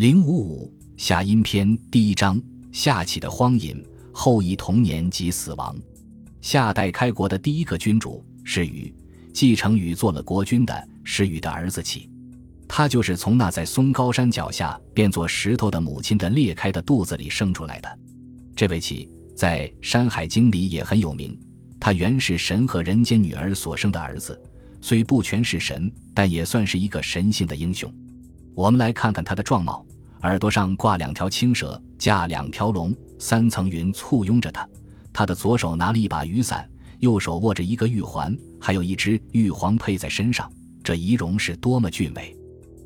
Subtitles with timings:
[0.00, 2.40] 零五五下阴篇第一章：
[2.72, 3.84] 夏启的荒淫，
[4.14, 5.76] 后羿童年即死亡。
[6.40, 8.94] 夏代开国的第一个君主是禹，
[9.34, 12.08] 继承禹做了国君的是禹的儿子启。
[12.66, 17.98] 他就是从那在松高山脚下变作石头的母亲的裂开的肚子里生出来的。
[18.56, 19.06] 这位启
[19.36, 21.38] 在《山海经》里也很有名，
[21.78, 24.40] 他原是神和人间女儿所生的儿子，
[24.80, 27.92] 虽不全是神，但也算是一个神性的英雄。
[28.54, 29.84] 我们来看看他的状貌。
[30.22, 34.68] 耳朵上挂两条青蛇，驾两条龙，三层云簇拥着他。
[35.12, 36.68] 他的左手拿了一把雨伞，
[36.98, 40.50] 右手握着一个玉环，还有一只玉皇佩在身上。
[40.84, 42.34] 这仪容是多么俊美！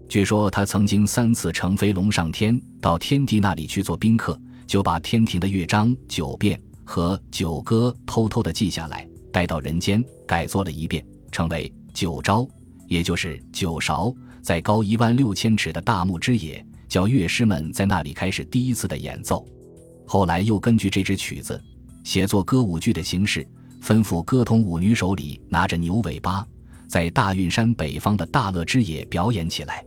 [0.09, 12.47] 据说他曾经三次乘飞龙上天，到天帝那里去做宾客，就把天庭的乐章九变和九歌偷偷的记下来，带到人间改作了一遍，称为九招，
[12.87, 16.65] 也就是九勺，在高一万六千尺的大木之野。
[16.89, 19.47] 叫乐师们在那里开始第一次的演奏，
[20.07, 21.63] 后来又根据这支曲子
[22.05, 23.47] 写作歌舞剧的形式，
[23.83, 26.47] 吩咐歌童舞女手里拿着牛尾巴，
[26.89, 29.85] 在大运山北方的大乐之野表演起来。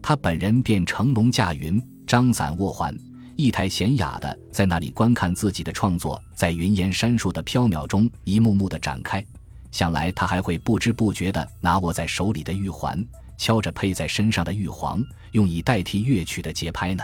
[0.00, 2.92] 他本人便乘龙驾云，张伞握环，
[3.36, 9.24] 一台娴雅的在那里观看自己的创作，在云烟山树的飘渺中一幕幕的展开。
[9.70, 13.02] 想来他还会不知不觉地拿握在手里的玉环。
[13.42, 17.02] 敲着佩在身上的玉簧，用以代替乐曲的节拍呢。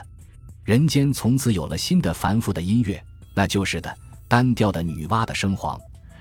[0.62, 3.02] 人间从此有了新的繁复的音乐，
[3.34, 3.92] 那就是的
[4.28, 5.76] 单调的女娲的声簧。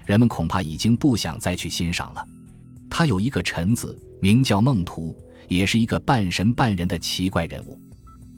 [0.07, 2.27] 人们恐怕已经不想再去欣赏了。
[2.89, 5.15] 他有一个臣子，名叫孟图，
[5.47, 7.79] 也是一个半神半人的奇怪人物。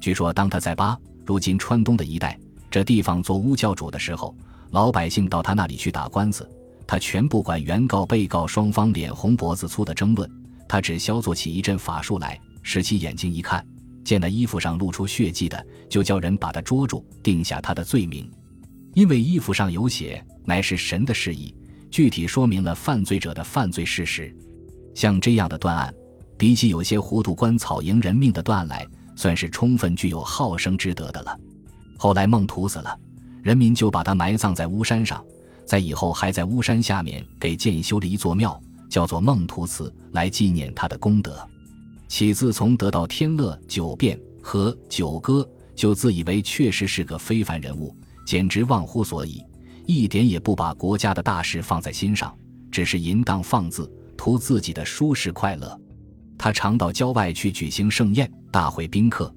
[0.01, 2.37] 据说，当他在巴（如今川东的一带）
[2.69, 4.35] 这地方做巫教主的时候，
[4.71, 6.45] 老百姓到他那里去打官司，
[6.85, 10.29] 他全不管原告、被告双方脸红脖子粗的争论。
[10.69, 13.65] 他只消作起一阵法术来，使其眼睛一看，
[14.05, 18.29] 见那衣服上露出血迹的，就叫人把他捉住，定下他的罪名。
[18.93, 21.55] 因为衣服上有血，乃是神的示意，
[21.89, 24.31] 具体说明了犯罪者的犯罪事实。
[24.93, 25.91] 像这样的断案，
[26.37, 31.35] 比起有些糊涂官草赢人命的断案来，算是充分具有好生之德的了。
[31.97, 32.95] 后来孟图死了，
[33.41, 35.25] 人民就把他埋葬在巫山上，
[35.65, 38.61] 在以后还在巫山下面给建修了一座庙。
[38.89, 41.47] 叫做孟图祠来纪念他的功德。
[42.07, 47.95] 启自从得到天乐九变和九歌，就自以为确实是个非凡人物，
[48.25, 49.43] 简直忘乎所以，
[49.85, 52.35] 一点也不把国家的大事放在心上，
[52.71, 55.79] 只是淫荡放肆，图自己的舒适快乐。
[56.37, 59.33] 他常到郊外去举行盛宴，大会宾客。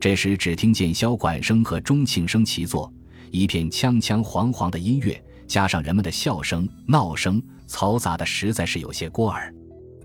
[0.00, 2.92] 这时只听见箫管声和钟磬声齐作，
[3.30, 7.40] 一片锵锵煌煌的音乐，加上人们的笑声、闹声。
[7.68, 9.52] 嘈杂的实在是有些过耳，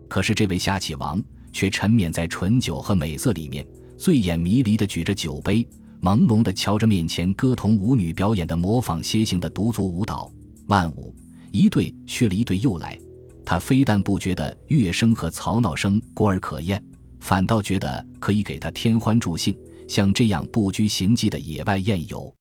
[0.08, 1.22] 可是这位夏启王
[1.54, 3.66] 却沉湎在醇酒和美色里面，
[3.98, 5.68] 醉眼迷离地举着酒杯，
[6.02, 10.32] 朦胧地瞧着面前歌童舞女表演的模仿楔形的独足舞蹈。
[10.68, 11.16] 万舞
[11.52, 12.98] 一对去了一对又来，
[13.46, 16.84] 他非但不觉得乐声和嘈闹声过耳可厌，
[17.20, 19.56] 反倒觉得可以给他添欢助兴。
[19.88, 22.34] 像这样不拘形迹的野外宴游，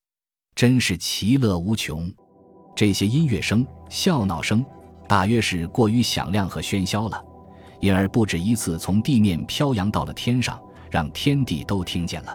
[0.54, 2.08] 真是其乐无穷。
[2.76, 4.64] 这些音乐声、笑闹声。
[5.10, 7.20] 大约是过于响亮和喧嚣了，
[7.80, 10.56] 因而不止一次从地面飘扬到了天上，
[10.88, 12.32] 让天地都听见了。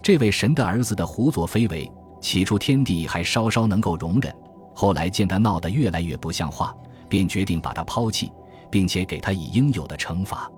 [0.00, 4.32] 这位神的儿子的胡作非为，起初天帝还稍稍能够容忍，
[4.76, 6.72] 后来见他闹得越来越不像话，
[7.08, 8.30] 便决定把他抛弃，
[8.70, 10.48] 并且给他以应有的惩罚。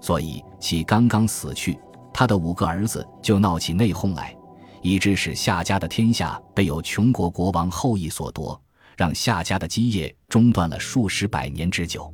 [0.00, 1.78] 所以其刚刚死去，
[2.14, 4.34] 他的五个儿子就闹起内讧来，
[4.80, 8.58] 以致使夏家的天下被有穷国国王后裔所夺。
[8.96, 12.12] 让夏家的基业中断了数十百年之久。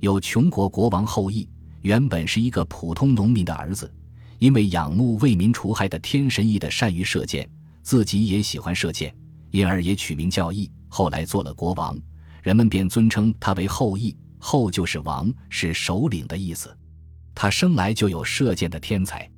[0.00, 1.48] 有穷国国王后羿，
[1.82, 3.92] 原本是一个普通农民的儿子，
[4.38, 7.48] 因为仰慕为民除害的天神羿的善于射箭，
[7.82, 9.14] 自己也喜欢射箭，
[9.50, 10.70] 因而也取名叫羿。
[10.88, 11.96] 后来做了国王，
[12.42, 14.16] 人们便尊称他为后羿。
[14.44, 16.76] 后就是王，是首领的意思。
[17.32, 19.30] 他生来就有射箭的天才。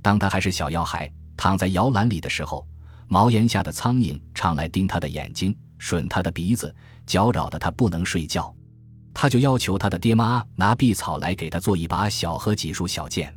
[0.00, 2.66] 当他还是小要孩，躺在摇篮里的时候，
[3.06, 5.54] 茅檐下的苍蝇常来叮他的眼睛。
[5.78, 6.74] 吮他的鼻子，
[7.06, 8.54] 搅扰得他不能睡觉，
[9.14, 13.34] 他就要求他的爹妈拿碧草来给他做一把小和几束小箭。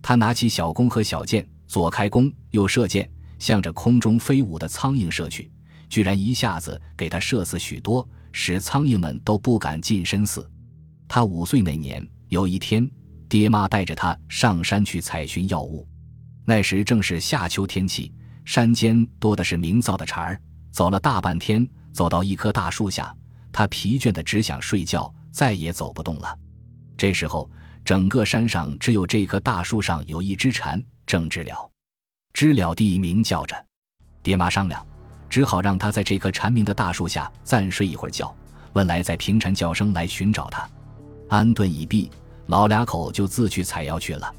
[0.00, 3.08] 他拿起小弓和小箭，左开弓，右射箭，
[3.38, 5.50] 向着空中飞舞的苍蝇射去，
[5.88, 10.48] 居然一下子给他射死许多，使苍蝇们都不敢近身死。
[11.06, 12.90] 他五岁那年，有一天，
[13.28, 15.86] 爹妈带着他上山去采寻药物，
[16.44, 18.12] 那时正是夏秋天气，
[18.44, 20.40] 山间多的是鸣噪的蝉儿。
[20.72, 23.14] 走了大半天，走到一棵大树下，
[23.52, 26.36] 他疲倦的只想睡觉，再也走不动了。
[26.96, 27.48] 这时候，
[27.84, 31.70] 整个山上只有这棵大树上有一只蝉正知了。
[32.32, 33.54] 知了地鸣叫着。
[34.22, 34.84] 爹妈商量，
[35.28, 38.34] 只好让他在这棵蝉鸣的大树下暂睡一会儿觉，
[38.72, 40.66] 问来在平蝉叫声来寻找他。
[41.28, 42.10] 安顿已毕，
[42.46, 44.34] 老俩口就自去采药去了。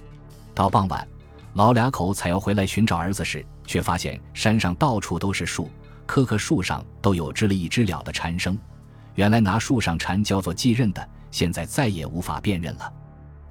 [0.56, 1.07] 到傍晚，
[1.53, 5.69] 老俩口采药回来寻找儿子时，却发现山上到处都是树，
[6.05, 8.57] 棵棵树上都有知了一知了的蝉声。
[9.15, 12.94] 原来拿树上蝉叫做继任的，现在再也无法辨认了。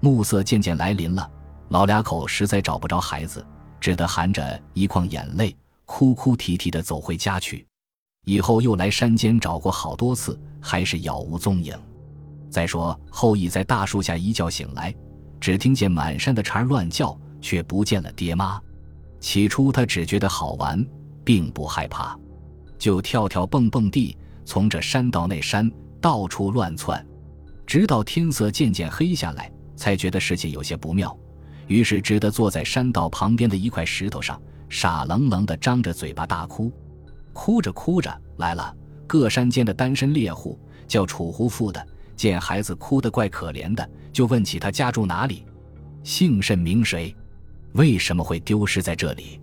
[0.01, 1.31] 暮色渐渐来临了，
[1.69, 3.47] 老俩口实在找不着孩子，
[3.81, 7.67] 只得含着一眶眼泪，哭哭啼啼地走回家去。
[8.25, 11.77] 以后又来山间找过好多次，还是杳无踪影。
[12.51, 14.95] 再说后羿在大树下一觉醒来，
[15.41, 18.61] 只听见满山的蝉乱叫，却不见了爹妈。
[19.21, 20.85] 起初他只觉得好玩，
[21.25, 22.19] 并不害怕，
[22.83, 25.71] 就跳跳蹦蹦地从这山到那山，
[26.01, 27.07] 到处乱窜，
[27.65, 29.49] 直到天色渐渐黑下来。
[29.77, 31.17] 才觉得事情有些不妙，
[31.69, 36.73] 于是只得坐在山道旁边的一块石头上，傻愣愣地张着嘴巴大哭。
[37.33, 38.75] 哭着哭着来了
[39.07, 40.59] 各山间的单身猎户，
[40.89, 41.87] 叫楚胡妇的，
[42.17, 45.47] 见孩子哭得怪可怜的，就问起他家住哪里，
[46.03, 47.15] 姓甚名谁，
[47.75, 49.41] 为什么会丢失在这里。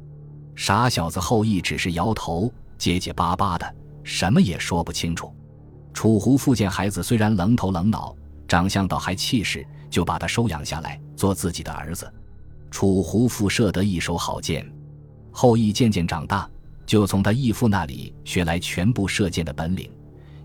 [0.55, 5.31] 傻小子后羿只是摇头，结结巴巴的，什么也说不清楚。
[5.93, 8.15] 楚胡父见孩子虽然愣头愣脑，
[8.47, 9.63] 长相倒还气势。
[9.89, 12.13] 就把他收养下来，做自己的儿子。
[12.69, 14.63] 楚胡父射得一手好箭，
[15.31, 16.47] 后羿渐渐长大，
[16.85, 19.91] 就从他义父那里学来全部射箭的本领，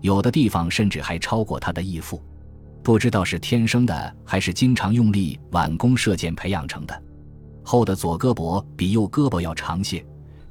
[0.01, 2.19] 有的地方甚至还超过他的义父。
[2.81, 7.03] 不知道是天生的，还是经常用力挽弓射箭培养成的。
[7.63, 10.03] 后的左胳膊比右胳膊要长些，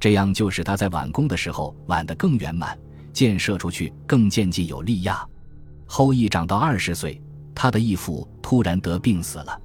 [0.05, 2.77] 这样就使他在挽弓的时候挽得更圆满，
[3.11, 5.27] 箭射出去更渐进有力压。
[5.87, 7.19] 后羿长到二十岁。
[7.55, 9.59] 他的义父突然得病死了，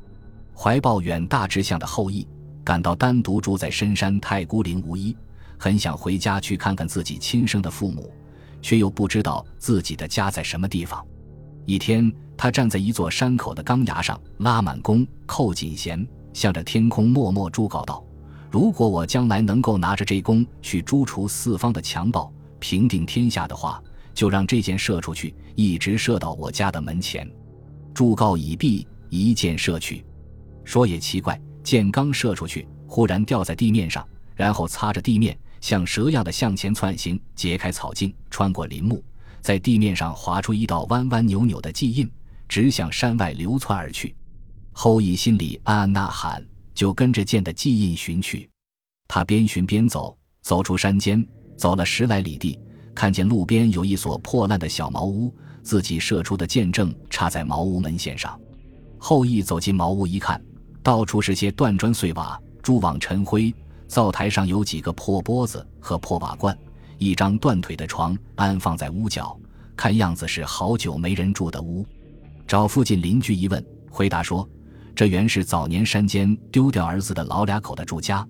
[0.57, 2.27] 怀抱远大志向的后羿
[2.65, 5.15] 感到单独住在深山太孤零无依，
[5.59, 8.11] 很想回家去看看自己亲生的父母，
[8.63, 11.07] 却又不知道自己的家在什么地方。
[11.67, 18.03] 一天，他站在一座山口的钢崖上，拉满弓，扣紧弦，向着天空默默祝告道
[18.51, 23.81] ：“如果我将来能够拿着这弓去诛除四方的强暴，平定天下的话，
[24.13, 27.31] 就让这箭射出去，一直射到我家的门前。”
[27.95, 30.05] 祝告已毕，一箭射去。
[30.65, 39.03] 说也奇怪，箭刚射出去，忽然掉在地面上，然后擦着地面，像蛇样的向前窜行，揭开草茎，穿过林木，
[39.41, 42.11] 在地面上划出一道弯弯扭扭的迹印，
[42.49, 44.15] 直向山外流窜而去。
[44.73, 46.45] 后羿心里暗暗呐喊，
[46.81, 48.49] 就跟着箭的迹印寻去。
[49.07, 51.23] 他边寻边走，走出山间，
[51.55, 52.59] 走了十来里地，
[52.95, 55.31] 看见路边有一所破烂的小茅屋。
[55.63, 58.41] 自己射出的箭正插在茅屋门线上，
[58.97, 60.43] 后羿走进茅屋一看，
[60.83, 63.55] 到处是些断砖碎瓦、蛛网尘灰，
[63.87, 66.59] 灶台上有几个破钵子和破瓦罐，
[66.97, 69.39] 一张断腿的床安放在屋角，
[69.77, 71.85] 看样子是好久没人住的屋。
[72.49, 74.49] 找附近邻居一问，回答说，
[75.01, 78.23] 这原是早年山间丢掉儿子的老俩口的住家，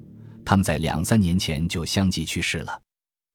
[0.44, 2.80] 他们在两三年前就相继去世了。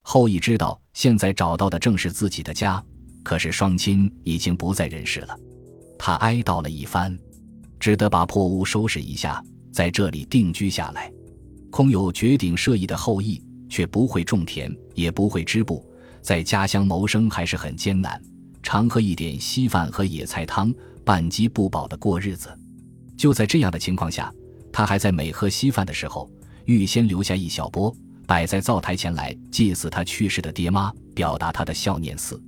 [0.03, 2.81] 后羿知道现在找到的正是自己的家。
[3.23, 5.37] 可是双亲已经不在人世了，
[5.99, 7.19] 他哀悼了一番，
[7.77, 11.11] 只得把破屋收拾一下，在这里定居下来。
[11.69, 15.85] 空有绝顶射艺的后羿，却不会种田，也不会织布，
[16.21, 18.17] 在家乡谋生还是很艰难，
[18.63, 22.57] 常喝一点稀饭和野菜汤，半饥不饱的过日子。
[23.17, 24.33] 就在这样的情况下，
[24.71, 26.29] 他还在每喝稀饭的时候，
[26.65, 27.95] 预先留下一小钵，
[28.27, 32.41] 摆在灶台前来祭祀他去世的爹妈，表达他的孝念思。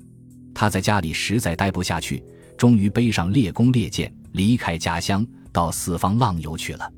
[0.54, 2.24] 他在家里实在待不下去，
[2.58, 6.92] 终于背上猎弓猎箭，离开家乡，到四方浪游去了。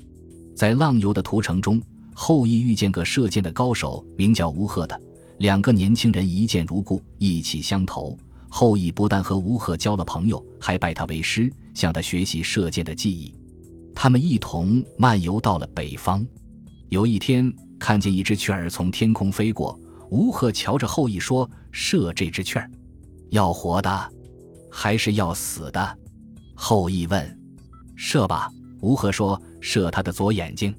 [0.56, 1.80] 在浪游的途程中，
[2.14, 5.00] 后羿遇见个射箭的高手，名叫吴贺的。
[5.38, 8.18] 两个年轻人一见如故，意气相投。
[8.48, 13.32] 后羿不但和吴贺交了朋友，还拜他为师，向他学习射箭的技艺。
[14.02, 16.26] 他们一同漫游到了北方。
[16.88, 19.78] 有一天，看见一只雀儿从天空飞过，
[20.10, 22.70] 吴贺瞧着后羿说：“射这只雀儿。”
[23.28, 24.12] 要活的，
[24.72, 25.98] 还是要死的？
[26.54, 27.38] 后羿问。
[27.94, 29.38] 射吧，吴贺说。
[29.60, 30.74] 射他的左眼睛。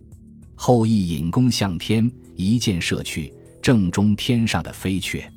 [0.55, 5.31] 后羿引弓向天，一箭射去，正中天上的飞雀。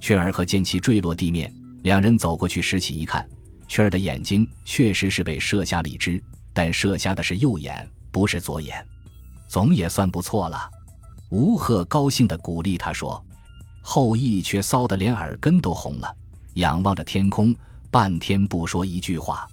[0.00, 1.54] 雀儿和箭气坠落地面。
[1.84, 3.24] 两人走过去拾起一看，
[3.68, 6.20] 雀儿的眼睛确实是被射瞎了一只，
[6.52, 8.84] 但射瞎的是右眼，不是左眼。
[9.48, 10.70] 总也算不错了。
[11.30, 13.22] 吴贺高兴地鼓励他说。
[13.82, 16.16] 后羿却臊得连耳根都红了。
[16.54, 17.54] 仰望着天空，
[17.90, 19.48] 半天不说一句话。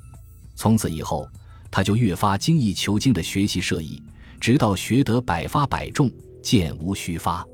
[0.54, 1.28] 从此以后，
[1.72, 4.04] 他就越发精益求精地学习射艺，
[4.40, 6.12] 直到学得百发百中，
[6.44, 7.46] 箭无虚发。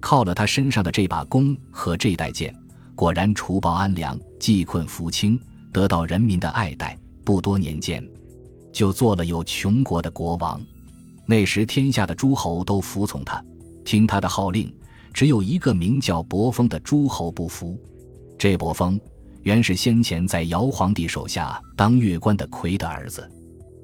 [0.00, 2.54] 靠了他身上的这把弓和这带箭，
[2.94, 5.38] 果然除暴安良，济困扶倾，
[5.72, 6.96] 得到人民的爱戴。
[7.24, 8.06] 不多年间，
[8.72, 10.60] 就做了有穷国的国王。
[11.26, 13.42] 那时天下的诸侯都服从他，
[13.84, 14.72] 听他的号令。
[15.12, 17.78] 只有一个名叫伯封的诸侯不服。
[18.38, 18.98] 这伯封
[19.42, 23.30] 原是先前在尧皇帝手下当乐官的魁的儿子，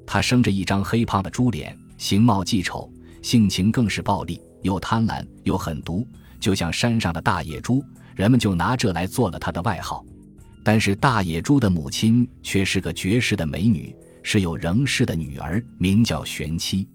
[0.07, 2.91] 他生着一张黑胖的猪脸，形貌既丑，
[3.21, 6.03] 性情更是暴戾，又贪婪又狠毒，
[6.39, 7.83] 就像山上的大野猪。
[8.15, 10.03] 人们就拿这来做了他的外号。
[10.63, 16.87] 但是大野猪的母亲却是个绝世的美女，是有仍氏的女儿，名叫玄妻。